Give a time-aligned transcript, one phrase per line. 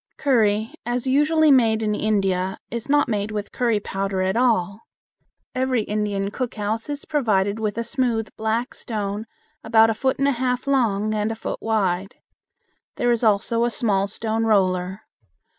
[0.17, 4.81] Curry, as usually made in India, is not made with curry powder at all.
[5.53, 9.27] Every Indian cook house is provided with a smooth black stone
[9.63, 12.15] about a foot and a half long and a foot wide.
[12.95, 15.01] There is also a small stone roller.